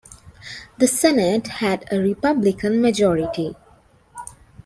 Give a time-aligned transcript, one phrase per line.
[0.79, 3.55] The Senate had a Republican majority.